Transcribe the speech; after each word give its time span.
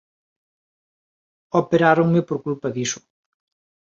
Operáronme 1.61 2.21
por 2.27 2.37
culpa 2.45 2.67
diso 2.75 2.99